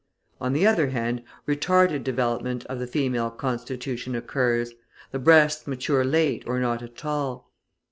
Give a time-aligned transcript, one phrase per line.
[0.39, 4.73] On the other hand, retarded development of the female constitution occurs,
[5.11, 7.51] the breasts mature late or not at all.